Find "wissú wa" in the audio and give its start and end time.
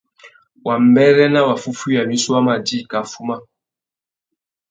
2.09-2.41